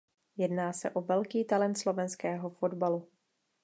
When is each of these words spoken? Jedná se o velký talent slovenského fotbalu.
Jedná 0.37 0.73
se 0.73 0.89
o 0.89 1.01
velký 1.01 1.45
talent 1.45 1.75
slovenského 1.75 2.49
fotbalu. 2.49 3.07